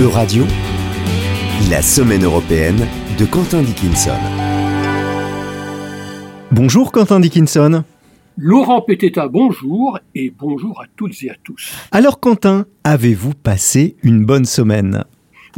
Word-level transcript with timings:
Euradio, 0.00 0.44
la 1.70 1.82
semaine 1.82 2.24
européenne 2.24 2.88
de 3.18 3.26
Quentin 3.26 3.62
Dickinson. 3.62 4.16
Bonjour 6.50 6.92
Quentin 6.92 7.20
Dickinson. 7.20 7.84
Laurent 8.38 8.80
Pététa, 8.80 9.28
bonjour 9.28 9.98
et 10.14 10.30
bonjour 10.30 10.80
à 10.80 10.86
toutes 10.96 11.22
et 11.22 11.30
à 11.30 11.34
tous. 11.44 11.76
Alors 11.92 12.20
Quentin, 12.20 12.64
avez-vous 12.84 13.34
passé 13.34 13.96
une 14.02 14.24
bonne 14.24 14.46
semaine? 14.46 15.04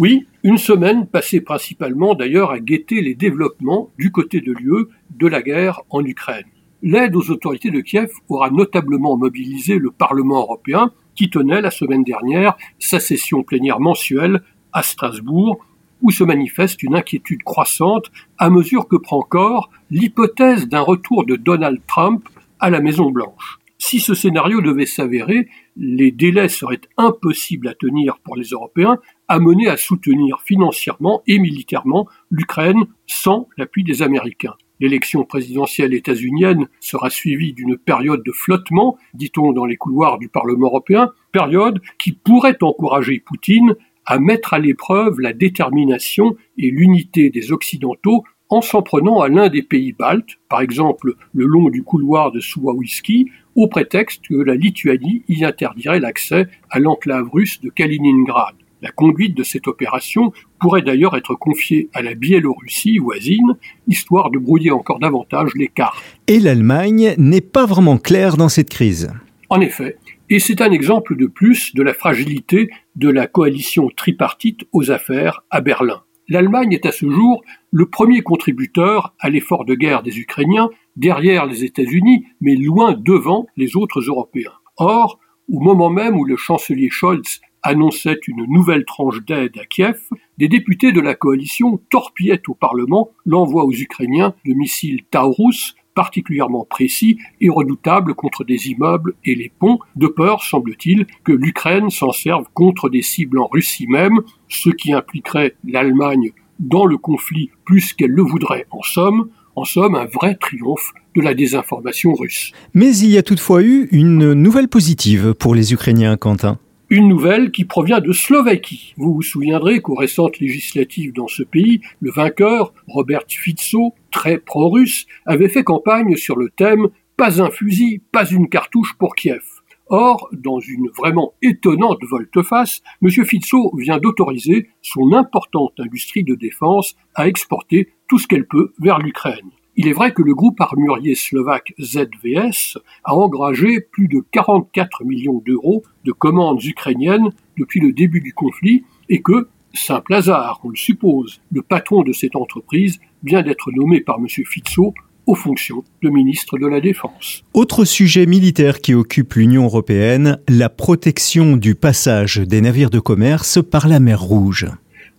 Oui, 0.00 0.26
une 0.42 0.58
semaine 0.58 1.06
passée 1.06 1.40
principalement 1.40 2.16
d'ailleurs 2.16 2.50
à 2.50 2.58
guetter 2.58 3.02
les 3.02 3.14
développements 3.14 3.90
du 4.00 4.10
côté 4.10 4.40
de 4.40 4.50
l'UE 4.52 4.88
de 5.16 5.28
la 5.28 5.42
guerre 5.42 5.82
en 5.90 6.04
Ukraine. 6.04 6.44
L'aide 6.86 7.16
aux 7.16 7.30
autorités 7.30 7.70
de 7.70 7.80
Kiev 7.80 8.10
aura 8.28 8.50
notablement 8.50 9.16
mobilisé 9.16 9.78
le 9.78 9.90
Parlement 9.90 10.40
européen 10.40 10.92
qui 11.14 11.30
tenait 11.30 11.62
la 11.62 11.70
semaine 11.70 12.04
dernière 12.04 12.58
sa 12.78 13.00
session 13.00 13.42
plénière 13.42 13.80
mensuelle 13.80 14.42
à 14.74 14.82
Strasbourg, 14.82 15.64
où 16.02 16.10
se 16.10 16.24
manifeste 16.24 16.82
une 16.82 16.94
inquiétude 16.94 17.42
croissante 17.42 18.12
à 18.36 18.50
mesure 18.50 18.86
que 18.86 18.96
prend 18.96 19.22
corps 19.22 19.70
l'hypothèse 19.90 20.68
d'un 20.68 20.82
retour 20.82 21.24
de 21.24 21.36
Donald 21.36 21.80
Trump 21.86 22.28
à 22.60 22.68
la 22.68 22.80
Maison 22.80 23.10
Blanche. 23.10 23.60
Si 23.78 23.98
ce 23.98 24.12
scénario 24.12 24.60
devait 24.60 24.84
s'avérer, 24.84 25.48
les 25.78 26.10
délais 26.10 26.50
seraient 26.50 26.82
impossibles 26.98 27.68
à 27.68 27.74
tenir 27.74 28.18
pour 28.18 28.36
les 28.36 28.48
Européens, 28.48 28.98
amenés 29.28 29.68
à 29.68 29.78
soutenir 29.78 30.42
financièrement 30.42 31.22
et 31.26 31.38
militairement 31.38 32.06
l'Ukraine 32.30 32.84
sans 33.06 33.48
l'appui 33.56 33.84
des 33.84 34.02
Américains. 34.02 34.56
L'élection 34.80 35.24
présidentielle 35.24 35.94
états-unienne 35.94 36.68
sera 36.80 37.10
suivie 37.10 37.52
d'une 37.52 37.76
période 37.76 38.22
de 38.24 38.32
flottement, 38.32 38.98
dit-on 39.14 39.52
dans 39.52 39.66
les 39.66 39.76
couloirs 39.76 40.18
du 40.18 40.28
Parlement 40.28 40.66
européen, 40.66 41.12
période 41.32 41.80
qui 41.98 42.12
pourrait 42.12 42.58
encourager 42.62 43.20
Poutine 43.20 43.76
à 44.06 44.18
mettre 44.18 44.52
à 44.52 44.58
l'épreuve 44.58 45.20
la 45.20 45.32
détermination 45.32 46.36
et 46.58 46.70
l'unité 46.70 47.30
des 47.30 47.52
Occidentaux 47.52 48.24
en 48.50 48.60
s'en 48.60 48.82
prenant 48.82 49.20
à 49.20 49.28
l'un 49.28 49.48
des 49.48 49.62
pays 49.62 49.92
baltes, 49.92 50.38
par 50.48 50.60
exemple 50.60 51.14
le 51.32 51.46
long 51.46 51.70
du 51.70 51.82
couloir 51.82 52.30
de 52.30 52.40
Suwałki, 52.40 53.30
au 53.54 53.68
prétexte 53.68 54.26
que 54.28 54.34
la 54.34 54.54
Lituanie 54.54 55.24
y 55.28 55.44
interdirait 55.44 56.00
l'accès 56.00 56.48
à 56.70 56.78
l'enclave 56.78 57.30
russe 57.30 57.60
de 57.60 57.70
Kaliningrad. 57.70 58.54
La 58.84 58.90
conduite 58.90 59.34
de 59.34 59.44
cette 59.44 59.66
opération 59.66 60.30
pourrait 60.60 60.82
d'ailleurs 60.82 61.16
être 61.16 61.34
confiée 61.34 61.88
à 61.94 62.02
la 62.02 62.12
Biélorussie 62.12 62.98
voisine, 62.98 63.56
histoire 63.88 64.30
de 64.30 64.38
brouiller 64.38 64.72
encore 64.72 64.98
davantage 64.98 65.52
les 65.54 65.68
cartes. 65.68 65.96
Et 66.26 66.38
l'Allemagne 66.38 67.14
n'est 67.16 67.40
pas 67.40 67.64
vraiment 67.64 67.96
claire 67.96 68.36
dans 68.36 68.50
cette 68.50 68.68
crise. 68.68 69.10
En 69.48 69.62
effet, 69.62 69.96
et 70.28 70.38
c'est 70.38 70.60
un 70.60 70.70
exemple 70.70 71.16
de 71.16 71.24
plus 71.24 71.74
de 71.74 71.82
la 71.82 71.94
fragilité 71.94 72.68
de 72.96 73.08
la 73.08 73.26
coalition 73.26 73.88
tripartite 73.88 74.64
aux 74.72 74.90
affaires 74.90 75.44
à 75.48 75.62
Berlin. 75.62 76.02
L'Allemagne 76.28 76.74
est 76.74 76.84
à 76.84 76.92
ce 76.92 77.08
jour 77.08 77.42
le 77.70 77.86
premier 77.86 78.20
contributeur 78.20 79.14
à 79.18 79.30
l'effort 79.30 79.64
de 79.64 79.74
guerre 79.74 80.02
des 80.02 80.18
Ukrainiens, 80.18 80.68
derrière 80.96 81.46
les 81.46 81.64
États-Unis, 81.64 82.26
mais 82.42 82.54
loin 82.54 82.92
devant 82.92 83.46
les 83.56 83.76
autres 83.76 84.00
Européens. 84.00 84.52
Or, 84.76 85.18
au 85.50 85.60
moment 85.60 85.88
même 85.88 86.18
où 86.18 86.26
le 86.26 86.36
chancelier 86.36 86.90
Scholz 86.90 87.40
annonçait 87.64 88.20
une 88.28 88.44
nouvelle 88.46 88.84
tranche 88.84 89.24
d'aide 89.24 89.58
à 89.58 89.64
Kiev, 89.64 89.98
des 90.38 90.48
députés 90.48 90.92
de 90.92 91.00
la 91.00 91.14
coalition 91.14 91.80
torpillaient 91.90 92.42
au 92.48 92.54
Parlement 92.54 93.10
l'envoi 93.26 93.64
aux 93.64 93.72
Ukrainiens 93.72 94.34
de 94.46 94.52
missiles 94.52 95.02
Taurus 95.10 95.74
particulièrement 95.94 96.66
précis 96.68 97.18
et 97.40 97.48
redoutables 97.48 98.14
contre 98.14 98.44
des 98.44 98.68
immeubles 98.68 99.14
et 99.24 99.34
les 99.34 99.50
ponts, 99.58 99.78
de 99.96 100.06
peur, 100.06 100.42
semble-t-il, 100.42 101.06
que 101.24 101.32
l'Ukraine 101.32 101.90
s'en 101.90 102.12
serve 102.12 102.46
contre 102.52 102.88
des 102.88 103.02
cibles 103.02 103.38
en 103.38 103.46
Russie 103.46 103.86
même, 103.86 104.20
ce 104.48 104.70
qui 104.70 104.92
impliquerait 104.92 105.54
l'Allemagne 105.64 106.32
dans 106.58 106.86
le 106.86 106.98
conflit 106.98 107.50
plus 107.64 107.92
qu'elle 107.92 108.10
le 108.10 108.22
voudrait 108.22 108.66
en 108.70 108.82
somme, 108.82 109.28
en 109.56 109.64
somme 109.64 109.94
un 109.94 110.06
vrai 110.06 110.34
triomphe 110.34 110.92
de 111.14 111.22
la 111.22 111.34
désinformation 111.34 112.12
russe. 112.14 112.52
Mais 112.74 112.96
il 112.96 113.10
y 113.10 113.18
a 113.18 113.22
toutefois 113.22 113.62
eu 113.62 113.88
une 113.92 114.32
nouvelle 114.32 114.68
positive 114.68 115.34
pour 115.34 115.54
les 115.54 115.72
Ukrainiens, 115.72 116.16
Quentin. 116.16 116.58
Une 116.96 117.08
nouvelle 117.08 117.50
qui 117.50 117.64
provient 117.64 117.98
de 117.98 118.12
Slovaquie. 118.12 118.94
Vous 118.96 119.14
vous 119.14 119.22
souviendrez 119.22 119.80
qu'aux 119.80 119.96
récentes 119.96 120.38
législatives 120.38 121.12
dans 121.12 121.26
ce 121.26 121.42
pays, 121.42 121.80
le 121.98 122.12
vainqueur, 122.12 122.72
Robert 122.86 123.24
Fico, 123.26 123.96
très 124.12 124.38
pro-russe, 124.38 125.04
avait 125.26 125.48
fait 125.48 125.64
campagne 125.64 126.14
sur 126.14 126.36
le 126.36 126.50
thème 126.50 126.86
Pas 127.16 127.42
un 127.42 127.50
fusil, 127.50 128.00
pas 128.12 128.30
une 128.30 128.48
cartouche 128.48 128.94
pour 128.96 129.16
Kiev. 129.16 129.42
Or, 129.88 130.28
dans 130.30 130.60
une 130.60 130.88
vraiment 130.96 131.34
étonnante 131.42 132.04
volte-face, 132.08 132.80
M. 133.02 133.10
Fico 133.10 133.76
vient 133.76 133.98
d'autoriser 133.98 134.68
son 134.80 135.14
importante 135.14 135.72
industrie 135.80 136.22
de 136.22 136.36
défense 136.36 136.94
à 137.16 137.26
exporter 137.26 137.88
tout 138.06 138.20
ce 138.20 138.28
qu'elle 138.28 138.46
peut 138.46 138.72
vers 138.78 139.00
l'Ukraine. 139.00 139.50
Il 139.76 139.88
est 139.88 139.92
vrai 139.92 140.12
que 140.12 140.22
le 140.22 140.34
groupe 140.34 140.60
armurier 140.60 141.16
slovaque 141.16 141.74
ZVS 141.80 142.78
a 143.02 143.14
engagé 143.14 143.80
plus 143.80 144.06
de 144.06 144.22
44 144.30 145.04
millions 145.04 145.42
d'euros 145.44 145.82
de 146.04 146.12
commandes 146.12 146.62
ukrainiennes 146.62 147.30
depuis 147.58 147.80
le 147.80 147.92
début 147.92 148.20
du 148.20 148.32
conflit 148.32 148.84
et 149.08 149.20
que, 149.20 149.48
simple 149.72 150.14
hasard, 150.14 150.60
on 150.62 150.68
le 150.68 150.76
suppose, 150.76 151.40
le 151.50 151.62
patron 151.62 152.02
de 152.02 152.12
cette 152.12 152.36
entreprise 152.36 153.00
vient 153.24 153.42
d'être 153.42 153.72
nommé 153.72 154.00
par 154.00 154.18
M. 154.18 154.28
Fico 154.28 154.94
aux 155.26 155.34
fonctions 155.34 155.82
de 156.02 156.08
ministre 156.08 156.58
de 156.58 156.66
la 156.66 156.80
Défense. 156.80 157.42
Autre 157.54 157.84
sujet 157.84 158.26
militaire 158.26 158.80
qui 158.80 158.94
occupe 158.94 159.34
l'Union 159.34 159.64
européenne, 159.64 160.38
la 160.48 160.68
protection 160.68 161.56
du 161.56 161.74
passage 161.74 162.36
des 162.36 162.60
navires 162.60 162.90
de 162.90 163.00
commerce 163.00 163.58
par 163.62 163.88
la 163.88 164.00
mer 164.00 164.20
Rouge. 164.20 164.66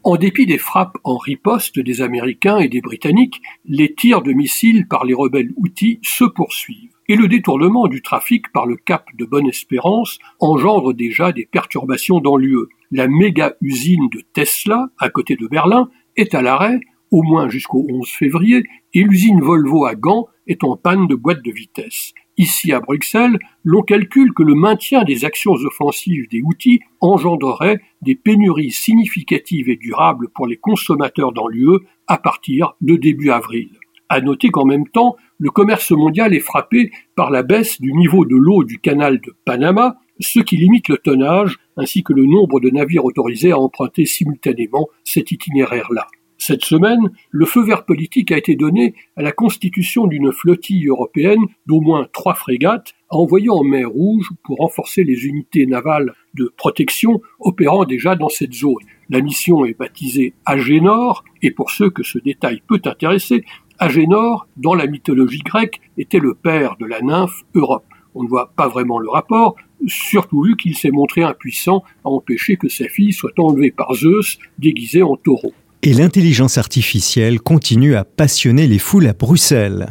En 0.07 0.17
dépit 0.17 0.45
des 0.45 0.59
frappes 0.59 0.99
en 1.03 1.17
riposte 1.17 1.79
des 1.79 2.03
Américains 2.03 2.59
et 2.59 2.67
des 2.67 2.79
Britanniques, 2.79 3.41
les 3.66 3.95
tirs 3.95 4.21
de 4.21 4.33
missiles 4.33 4.88
par 4.88 5.03
les 5.03 5.16
rebelles 5.16 5.51
Houthis 5.55 5.97
se 6.03 6.23
poursuivent. 6.23 6.91
Et 7.07 7.16
le 7.16 7.27
détournement 7.27 7.88
du 7.88 8.03
trafic 8.03 8.51
par 8.51 8.67
le 8.67 8.75
cap 8.75 9.07
de 9.16 9.25
Bonne-Espérance 9.25 10.19
engendre 10.39 10.93
déjà 10.93 11.31
des 11.31 11.47
perturbations 11.47 12.19
dans 12.19 12.38
l'UE. 12.38 12.67
La 12.91 13.07
méga-usine 13.07 14.07
de 14.13 14.21
Tesla, 14.31 14.89
à 14.99 15.09
côté 15.09 15.35
de 15.35 15.47
Berlin, 15.47 15.89
est 16.16 16.35
à 16.35 16.43
l'arrêt, 16.43 16.79
au 17.09 17.23
moins 17.23 17.49
jusqu'au 17.49 17.87
11 17.89 18.07
février, 18.07 18.61
et 18.93 19.01
l'usine 19.01 19.41
Volvo 19.41 19.85
à 19.85 19.95
Gand 19.95 20.27
est 20.45 20.63
en 20.63 20.77
panne 20.77 21.07
de 21.07 21.16
boîte 21.16 21.43
de 21.43 21.51
vitesse. 21.51 22.13
Ici 22.38 22.73
à 22.73 22.81
Bruxelles, 22.81 23.40
l'on 23.63 23.81
calcule 23.81 24.34
que 24.34 24.44
le 24.44 24.56
maintien 24.56 25.03
des 25.03 25.23
actions 25.23 25.53
offensives 25.53 26.28
des 26.29 26.41
outils 26.41 26.81
engendrerait 27.00 27.79
des 28.01 28.16
pénuries 28.16 28.72
significatives 28.72 29.69
et 29.69 29.78
durables 29.78 30.28
pour 30.29 30.46
les 30.46 30.57
consommateurs 30.57 31.31
dans 31.31 31.47
l'UE 31.47 31.79
à 32.07 32.18
partir 32.18 32.75
de 32.81 32.97
début 32.97 33.29
avril. 33.29 33.69
À 34.09 34.19
noter 34.19 34.50
qu'en 34.50 34.66
même 34.66 34.88
temps, 34.88 35.16
le 35.38 35.50
commerce 35.50 35.91
mondial 35.91 36.34
est 36.34 36.41
frappé 36.41 36.91
par 37.16 37.31
la 37.31 37.41
baisse 37.41 37.79
du 37.79 37.94
niveau 37.94 38.25
de 38.25 38.35
l'eau 38.35 38.66
du 38.66 38.79
canal 38.79 39.22
de 39.22 39.34
Panama, 39.46 39.96
ce 40.19 40.40
qui 40.40 40.57
limite 40.57 40.90
le 40.90 40.97
tonnage 40.97 41.57
ainsi 41.78 42.03
que 42.03 42.13
le 42.13 42.25
nombre 42.25 42.59
de 42.59 42.69
navires 42.69 43.06
autorisés 43.06 43.52
à 43.52 43.59
emprunter 43.59 44.06
simultanément 44.06 44.88
cet 45.03 45.31
itinéraire-là. 45.31 46.07
Cette 46.38 46.66
semaine, 46.66 47.12
le 47.31 47.46
feu 47.46 47.63
vert 47.63 47.85
politique 47.85 48.31
a 48.31 48.38
été 48.38 48.56
donné 48.56 48.94
à 49.16 49.22
la 49.22 49.31
constitution 49.31 50.06
d'une 50.06 50.31
flottille 50.31 50.88
européenne 50.88 51.46
d'au 51.66 51.79
moins 51.79 52.07
trois 52.12 52.35
frégates 52.35 52.94
à 53.09 53.16
envoyer 53.16 53.50
en 53.50 53.63
mer 53.63 53.90
Rouge 53.90 54.29
pour 54.44 54.57
renforcer 54.57 55.03
les 55.03 55.25
unités 55.25 55.66
navales 55.66 56.13
de 56.34 56.53
protection 56.57 57.22
opérant 57.40 57.85
déjà 57.85 58.16
dans 58.16 58.29
cette 58.29 58.53
zone. 58.53 58.84
La 59.09 59.22
mission 59.22 59.66
est 59.66 59.78
baptisée 59.78 60.34
Agénor, 60.46 61.23
et 61.41 61.51
pour 61.51 61.72
ceux 61.72 61.90
que 61.90 62.03
ce 62.03 62.19
détail 62.19 62.62
peut 62.67 62.81
intéresser, 62.85 63.44
Agénor, 63.79 64.47
dans 64.57 64.73
la 64.73 64.88
mythologie 64.88 65.44
grecque, 65.44 65.79
était 65.97 66.19
le 66.19 66.34
père 66.34 66.75
de 66.79 66.85
la 66.85 67.02
nymphe 67.02 67.44
Europe. 67.53 67.85
On 68.13 68.23
ne 68.23 68.29
voit 68.29 68.52
pas 68.56 68.67
vraiment 68.67 69.00
le 69.00 69.09
rapport, 69.09 69.56
surtout 69.88 70.44
vu 70.44 70.56
qu'il 70.56 70.75
s'est 70.75 70.91
montré 70.91 71.23
impuissant 71.23 71.84
à 72.03 72.09
empêcher 72.09 72.56
que 72.57 72.69
sa 72.69 72.88
fille 72.88 73.13
soit 73.13 73.38
enlevée 73.40 73.72
par 73.72 73.94
Zeus 73.94 74.38
déguisée 74.58 75.03
en 75.03 75.16
taureau. 75.17 75.53
Et 75.83 75.93
l'intelligence 75.93 76.57
artificielle 76.57 77.39
continue 77.39 77.95
à 77.95 78.03
passionner 78.03 78.67
les 78.67 78.79
foules 78.79 79.07
à 79.07 79.13
Bruxelles. 79.13 79.87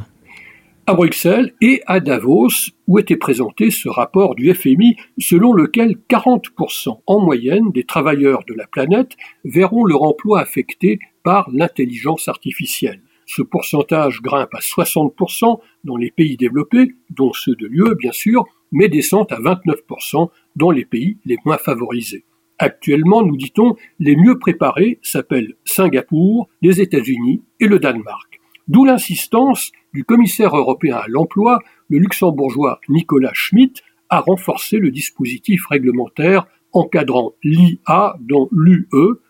À 0.87 0.95
Bruxelles 0.95 1.55
et 1.63 1.81
à 1.87 2.01
Davos, 2.01 2.51
où 2.89 2.99
était 2.99 3.17
présenté 3.17 3.71
ce 3.71 3.89
rapport 3.89 4.35
du 4.35 4.53
FMI 4.53 4.97
selon 5.19 5.55
lequel 5.55 5.97
40% 6.11 7.01
en 7.07 7.21
moyenne 7.21 7.71
des 7.73 7.85
travailleurs 7.85 8.45
de 8.47 8.53
la 8.53 8.67
planète 8.67 9.13
verront 9.45 9.87
leur 9.87 10.03
emploi 10.03 10.41
affecté 10.41 10.99
par 11.23 11.49
l'intelligence 11.51 12.29
artificielle. 12.29 13.01
Ce 13.25 13.41
pourcentage 13.41 14.21
grimpe 14.21 14.55
à 14.55 14.59
60% 14.59 15.59
dans 15.85 15.97
les 15.97 16.11
pays 16.11 16.37
développés, 16.37 16.95
dont 17.09 17.33
ceux 17.33 17.55
de 17.55 17.67
l'UE 17.67 17.95
bien 17.95 18.13
sûr, 18.13 18.45
mais 18.71 18.89
descend 18.89 19.27
à 19.33 19.41
29% 19.41 20.29
dans 20.57 20.71
les 20.71 20.85
pays 20.85 21.17
les 21.25 21.39
moins 21.47 21.57
favorisés. 21.57 22.25
Actuellement, 22.59 23.23
nous 23.23 23.37
dit-on, 23.37 23.75
les 23.99 24.17
mieux 24.17 24.39
préparés 24.39 24.99
s'appellent 25.03 25.55
Singapour, 25.65 26.49
les 26.63 26.81
États-Unis 26.81 27.43
et 27.61 27.67
le 27.67 27.79
Danemark. 27.79 28.41
D'où 28.69 28.85
l'insistance 28.85 29.73
du 29.93 30.05
commissaire 30.05 30.57
européen 30.57 30.97
à 30.97 31.09
l'emploi, 31.09 31.59
le 31.89 31.99
luxembourgeois 31.99 32.81
Nicolas 32.89 33.35
Schmitt, 33.35 33.83
à 34.09 34.21
renforcer 34.21 34.79
le 34.79 34.91
dispositif 34.91 35.67
réglementaire 35.67 36.47
encadrant 36.73 37.33
l'IA 37.43 38.17
dans 38.21 38.49
l'UE, 38.53 38.89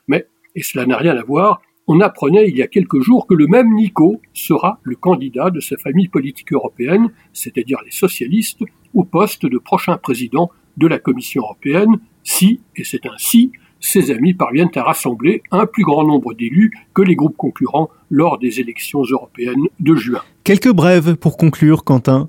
mais, 0.09 0.27
et 0.55 0.63
cela 0.63 0.87
n'a 0.87 0.97
rien 0.97 1.17
à 1.17 1.23
voir, 1.23 1.63
on 1.87 2.01
apprenait 2.01 2.49
il 2.49 2.57
y 2.57 2.63
a 2.63 2.67
quelques 2.67 3.01
jours 3.01 3.27
que 3.27 3.35
le 3.35 3.47
même 3.47 3.75
Nico 3.75 4.21
sera 4.33 4.81
le 4.83 4.97
candidat 4.97 5.51
de 5.51 5.61
sa 5.61 5.77
famille 5.77 6.09
politique 6.09 6.53
européenne, 6.53 7.11
c'est-à-dire 7.33 7.79
les 7.85 7.91
socialistes, 7.91 8.63
au 8.95 9.05
poste 9.05 9.45
de 9.45 9.59
prochain 9.59 9.99
président 9.99 10.51
de 10.77 10.87
la 10.87 10.99
Commission 10.99 11.43
européenne, 11.43 11.99
si, 12.25 12.61
et 12.75 12.83
c'est 12.83 13.07
un 13.07 13.17
si, 13.17 13.53
ses 13.81 14.11
amis 14.11 14.35
parviennent 14.35 14.71
à 14.75 14.83
rassembler 14.83 15.43
un 15.51 15.67
plus 15.67 15.85
grand 15.85 16.05
nombre 16.05 16.35
d'élus 16.35 16.73
que 16.95 17.03
les 17.03 17.15
groupes 17.15 17.37
concurrents 17.37 17.91
lors 18.11 18.39
des 18.39 18.61
élections 18.61 19.03
européennes 19.03 19.67
de 19.79 19.95
juin. 19.95 20.23
Quelques 20.43 20.73
brèves 20.73 21.17
pour 21.17 21.37
conclure, 21.37 21.85
Quentin. 21.85 22.29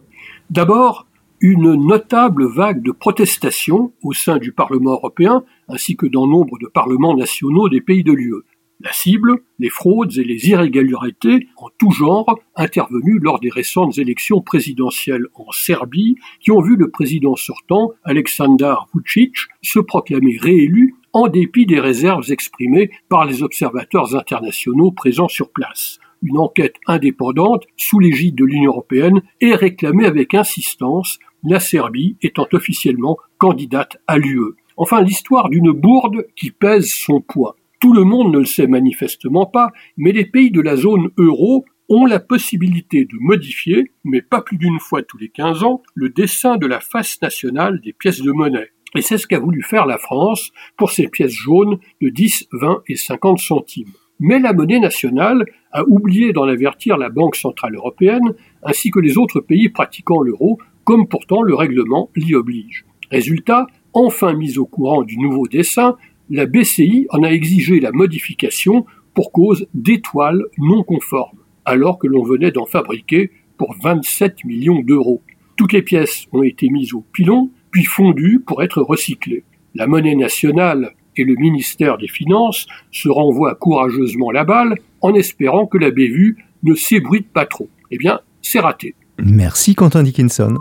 D'abord, 0.49 1.07
une 1.39 1.75
notable 1.75 2.45
vague 2.45 2.81
de 2.81 2.91
protestations 2.91 3.93
au 4.03 4.13
sein 4.13 4.37
du 4.37 4.51
Parlement 4.51 4.91
européen 4.91 5.43
ainsi 5.67 5.95
que 5.95 6.05
dans 6.05 6.27
nombre 6.27 6.57
de 6.59 6.67
parlements 6.67 7.15
nationaux 7.15 7.69
des 7.69 7.81
pays 7.81 8.03
de 8.03 8.11
l'UE. 8.11 8.43
La 8.81 8.91
cible, 8.91 9.37
les 9.57 9.69
fraudes 9.69 10.17
et 10.17 10.23
les 10.23 10.49
irrégularités 10.49 11.47
en 11.55 11.69
tout 11.77 11.91
genre 11.91 12.39
intervenues 12.55 13.19
lors 13.19 13.39
des 13.39 13.49
récentes 13.49 13.97
élections 13.97 14.41
présidentielles 14.41 15.27
en 15.33 15.49
Serbie 15.51 16.17
qui 16.41 16.51
ont 16.51 16.61
vu 16.61 16.75
le 16.75 16.89
président 16.89 17.37
sortant, 17.37 17.91
Aleksandar 18.03 18.87
Vucic, 18.93 19.35
se 19.61 19.79
proclamer 19.79 20.37
réélu 20.37 20.95
en 21.13 21.29
dépit 21.29 21.65
des 21.65 21.79
réserves 21.79 22.29
exprimées 22.29 22.91
par 23.07 23.23
les 23.25 23.43
observateurs 23.43 24.13
internationaux 24.13 24.91
présents 24.91 25.29
sur 25.29 25.51
place. 25.51 25.99
Une 26.21 26.37
enquête 26.37 26.75
indépendante 26.85 27.63
sous 27.77 27.99
l'égide 27.99 28.35
de 28.35 28.43
l'Union 28.43 28.71
européenne 28.71 29.21
est 29.39 29.55
réclamée 29.55 30.05
avec 30.05 30.33
insistance, 30.33 31.19
la 31.43 31.61
Serbie 31.61 32.17
étant 32.21 32.47
officiellement 32.51 33.17
candidate 33.37 33.97
à 34.07 34.17
l'UE. 34.17 34.55
Enfin, 34.75 35.01
l'histoire 35.01 35.47
d'une 35.47 35.71
bourde 35.71 36.27
qui 36.35 36.51
pèse 36.51 36.91
son 36.91 37.21
poids. 37.21 37.55
Tout 37.79 37.93
le 37.93 38.03
monde 38.03 38.33
ne 38.33 38.39
le 38.39 38.45
sait 38.45 38.67
manifestement 38.67 39.45
pas, 39.45 39.71
mais 39.97 40.11
les 40.11 40.25
pays 40.25 40.51
de 40.51 40.61
la 40.61 40.75
zone 40.75 41.09
euro 41.17 41.65
ont 41.89 42.05
la 42.05 42.19
possibilité 42.19 43.05
de 43.05 43.15
modifier, 43.19 43.91
mais 44.03 44.21
pas 44.21 44.41
plus 44.41 44.57
d'une 44.57 44.79
fois 44.79 45.03
tous 45.03 45.17
les 45.17 45.29
15 45.29 45.63
ans, 45.63 45.83
le 45.93 46.09
dessin 46.09 46.57
de 46.57 46.65
la 46.65 46.79
face 46.79 47.21
nationale 47.21 47.79
des 47.81 47.93
pièces 47.93 48.21
de 48.21 48.31
monnaie. 48.31 48.69
Et 48.95 49.01
c'est 49.01 49.17
ce 49.17 49.27
qu'a 49.27 49.39
voulu 49.39 49.61
faire 49.61 49.85
la 49.85 49.97
France 49.97 50.51
pour 50.77 50.91
ses 50.91 51.09
pièces 51.09 51.33
jaunes 51.33 51.79
de 52.01 52.09
10, 52.09 52.47
20 52.53 52.81
et 52.87 52.95
50 52.95 53.39
centimes. 53.39 53.91
Mais 54.19 54.39
la 54.39 54.53
monnaie 54.53 54.79
nationale 54.79 55.45
a 55.73 55.83
oublié 55.83 56.31
d'en 56.31 56.47
avertir 56.47 56.97
la 56.97 57.09
Banque 57.09 57.35
centrale 57.35 57.75
européenne 57.75 58.33
ainsi 58.63 58.89
que 58.89 58.99
les 58.99 59.17
autres 59.17 59.41
pays 59.41 59.67
pratiquant 59.67 60.21
l'euro, 60.21 60.57
comme 60.85 61.07
pourtant 61.07 61.41
le 61.41 61.53
règlement 61.53 62.09
l'y 62.15 62.33
oblige. 62.33 62.85
Résultat, 63.11 63.67
enfin 63.93 64.33
mise 64.33 64.57
au 64.57 64.65
courant 64.65 65.03
du 65.03 65.17
nouveau 65.17 65.47
dessin, 65.47 65.97
la 66.29 66.45
BCI 66.45 67.07
en 67.09 67.23
a 67.23 67.29
exigé 67.29 67.79
la 67.79 67.91
modification 67.91 68.85
pour 69.13 69.31
cause 69.31 69.67
d'étoiles 69.73 70.43
non 70.57 70.83
conformes, 70.83 71.39
alors 71.63 71.97
que 71.97 72.07
l'on 72.07 72.23
venait 72.23 72.51
d'en 72.51 72.65
fabriquer 72.65 73.31
pour 73.57 73.75
27 73.81 74.43
millions 74.45 74.81
d'euros. 74.81 75.21
Toutes 75.55 75.73
les 75.73 75.81
pièces 75.81 76.27
ont 76.33 76.43
été 76.43 76.69
mises 76.69 76.93
au 76.93 77.03
pilon, 77.13 77.49
puis 77.71 77.85
fondu 77.85 78.41
pour 78.45 78.61
être 78.61 78.81
recyclé. 78.81 79.43
La 79.73 79.87
monnaie 79.87 80.15
nationale 80.15 80.91
et 81.17 81.23
le 81.23 81.35
ministère 81.35 81.97
des 81.97 82.07
Finances 82.07 82.67
se 82.91 83.09
renvoient 83.09 83.55
courageusement 83.55 84.31
la 84.31 84.43
balle 84.43 84.75
en 85.01 85.13
espérant 85.13 85.65
que 85.65 85.77
la 85.77 85.91
bévue 85.91 86.37
ne 86.63 86.75
s'ébruite 86.75 87.31
pas 87.31 87.45
trop. 87.45 87.69
Eh 87.91 87.97
bien, 87.97 88.19
c'est 88.41 88.59
raté. 88.59 88.95
Merci 89.19 89.75
Quentin 89.75 90.03
Dickinson. 90.03 90.57